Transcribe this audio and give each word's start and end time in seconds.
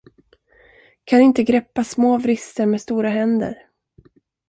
Kan 1.03 1.21
inte 1.21 1.43
greppa 1.43 1.83
små 1.83 2.17
vrister 2.17 2.65
med 2.65 2.81
stora 2.81 3.09
händer! 3.09 3.65